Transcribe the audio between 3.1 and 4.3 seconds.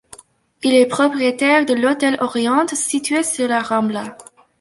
sur La Rambla.